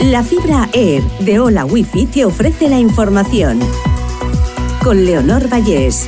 La 0.00 0.22
fibra 0.22 0.68
Air 0.74 1.02
de 1.20 1.40
Hola 1.40 1.64
Wifi 1.64 2.04
te 2.04 2.26
ofrece 2.26 2.68
la 2.68 2.78
información. 2.78 3.58
Con 4.84 5.06
Leonor 5.06 5.50
Vallés. 5.50 6.06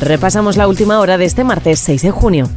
Repasamos 0.00 0.56
la 0.56 0.66
última 0.66 1.00
hora 1.00 1.18
de 1.18 1.26
este 1.26 1.44
martes 1.44 1.80
6 1.80 2.02
de 2.02 2.10
junio. 2.10 2.48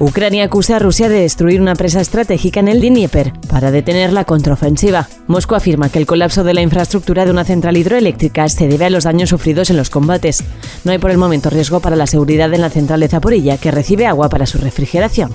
Ucrania 0.00 0.44
acusa 0.44 0.76
a 0.76 0.78
Rusia 0.80 1.08
de 1.08 1.20
destruir 1.20 1.60
una 1.60 1.76
presa 1.76 2.00
estratégica 2.00 2.58
en 2.58 2.68
el 2.68 2.80
Dnieper 2.80 3.32
para 3.48 3.70
detener 3.70 4.12
la 4.12 4.24
contraofensiva. 4.24 5.08
Moscú 5.28 5.54
afirma 5.54 5.88
que 5.88 6.00
el 6.00 6.06
colapso 6.06 6.42
de 6.42 6.54
la 6.54 6.62
infraestructura 6.62 7.24
de 7.24 7.30
una 7.30 7.44
central 7.44 7.76
hidroeléctrica 7.76 8.48
se 8.48 8.66
debe 8.66 8.84
a 8.84 8.90
los 8.90 9.04
daños 9.04 9.30
sufridos 9.30 9.70
en 9.70 9.76
los 9.76 9.90
combates. 9.90 10.42
No 10.84 10.90
hay 10.90 10.98
por 10.98 11.12
el 11.12 11.18
momento 11.18 11.50
riesgo 11.50 11.78
para 11.78 11.94
la 11.94 12.08
seguridad 12.08 12.52
en 12.52 12.60
la 12.60 12.70
central 12.70 12.98
de 12.98 13.08
Zaporilla, 13.08 13.58
que 13.58 13.70
recibe 13.70 14.06
agua 14.06 14.28
para 14.28 14.44
su 14.44 14.58
refrigeración. 14.58 15.30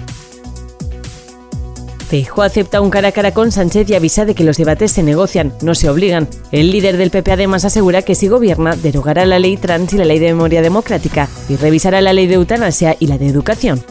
Feijóo 2.12 2.44
acepta 2.44 2.82
un 2.82 2.90
cara 2.90 3.08
a 3.08 3.12
cara 3.14 3.34
con 3.34 3.54
Sánchez 3.54 3.90
y 3.90 3.96
avisa 3.96 4.26
de 4.26 4.36
que 4.36 4.44
los 4.44 4.58
debates 4.58 4.92
se 4.92 5.02
negocian, 5.02 5.54
no 5.62 5.76
se 5.76 5.90
obligan. 5.90 6.28
El 6.52 6.70
líder 6.70 6.98
del 6.98 7.10
PP 7.10 7.32
además 7.32 7.64
asegura 7.64 8.02
que 8.02 8.16
si 8.16 8.28
gobierna, 8.28 8.76
derogará 8.76 9.26
la 9.26 9.40
ley 9.40 9.56
trans 9.56 9.94
y 9.94 9.98
la 9.98 10.04
ley 10.04 10.20
de 10.20 10.34
memoria 10.34 10.62
democrática 10.62 11.30
y 11.48 11.56
revisará 11.56 12.02
la 12.02 12.12
ley 12.12 12.28
de 12.28 12.34
eutanasia 12.34 12.98
y 13.00 13.08
la 13.08 13.18
de 13.18 13.28
educación. 13.28 13.82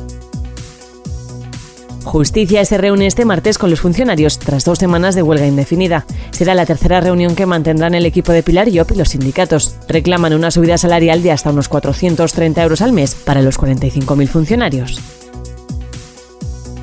Justicia 2.05 2.63
se 2.67 2.77
reúne 2.77 3.07
este 3.07 3.25
martes 3.25 3.57
con 3.57 3.71
los 3.71 3.81
funcionarios 3.81 4.39
tras 4.39 4.67
dos 4.67 4.79
semanas 4.79 5.15
de 5.15 5.23
huelga 5.23 5.47
indefinida. 5.47 6.05
Será 6.31 6.55
la 6.55 6.67
tercera 6.67 7.01
reunión 7.01 7.35
que 7.35 7.47
mantendrán 7.47 7.95
el 7.95 8.05
equipo 8.05 8.33
de 8.33 8.43
Pilar 8.43 8.69
y 8.69 8.75
los 8.75 9.09
sindicatos. 9.09 9.77
Reclaman 9.89 10.35
una 10.35 10.51
subida 10.51 10.77
salarial 10.77 11.23
de 11.23 11.33
hasta 11.33 11.49
unos 11.49 11.71
430 11.71 12.63
euros 12.63 12.83
al 12.83 12.93
mes 12.93 13.15
para 13.15 13.41
los 13.41 13.59
45.000 13.59 14.29
funcionarios. 14.29 15.20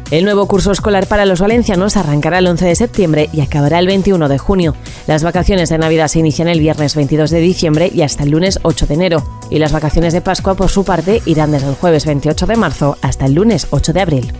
El 0.10 0.24
nuevo 0.24 0.48
curso 0.48 0.72
escolar 0.72 1.06
para 1.08 1.26
los 1.26 1.42
valencianos 1.42 1.98
arrancará 1.98 2.40
el 2.40 2.48
11 2.48 2.66
de 2.66 2.76
septiembre 2.76 3.30
y 3.34 3.42
acabará 3.42 3.80
el 3.80 3.88
21 3.88 4.30
de 4.30 4.38
junio. 4.38 4.74
Las 5.06 5.22
vacaciones 5.22 5.68
de 5.68 5.78
Navidad 5.78 6.08
se 6.08 6.20
inician 6.20 6.48
el 6.48 6.62
viernes 6.62 6.96
22 6.96 7.30
de 7.30 7.42
diciembre 7.42 7.92
y 7.94 8.04
hasta 8.04 8.24
el 8.24 8.32
lunes 8.32 8.60
8 8.62 8.86
de 8.88 8.94
enero. 8.94 9.24
Y 9.50 9.60
las 9.60 9.74
vacaciones 9.74 10.14
de 10.14 10.22
Pascua, 10.22 10.56
por 10.56 10.70
su 10.70 10.86
parte, 10.86 11.22
irán 11.26 11.52
desde 11.52 11.68
el 11.68 11.76
jueves 11.76 12.06
28 12.06 12.46
de 12.46 12.56
marzo 12.56 12.98
hasta 13.02 13.26
el 13.26 13.34
lunes 13.34 13.68
8 13.72 13.92
de 13.92 14.02
abril. 14.02 14.34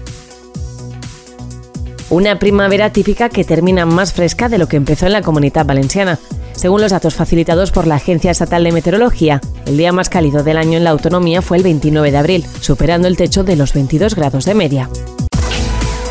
Una 2.10 2.40
primavera 2.40 2.94
típica 2.94 3.28
que 3.28 3.44
termina 3.44 3.86
más 3.86 4.14
fresca 4.14 4.48
de 4.48 4.60
lo 4.60 4.70
que 4.70 4.78
empezó 4.78 5.06
en 5.06 5.12
la 5.12 5.22
comunidad 5.22 5.66
valenciana. 5.66 6.18
Según 6.54 6.80
los 6.80 6.94
datos 6.94 7.16
facilitados 7.16 7.72
por 7.72 7.88
la 7.88 7.96
Agencia 7.96 8.32
Estatal 8.32 8.64
de 8.64 8.72
Meteorología, 8.72 9.42
el 9.66 9.76
día 9.76 9.92
más 9.92 10.08
cálido 10.08 10.44
del 10.44 10.58
año 10.58 10.78
en 10.78 10.86
la 10.86 10.92
autonomía 10.92 11.42
fue 11.42 11.58
el 11.58 11.64
29 11.64 12.10
de 12.10 12.18
abril, 12.18 12.46
superando 12.62 13.10
el 13.10 13.18
techo 13.18 13.44
de 13.44 13.58
los 13.58 13.74
22 13.74 14.16
grados 14.16 14.46
de 14.46 14.56
media. 14.56 14.90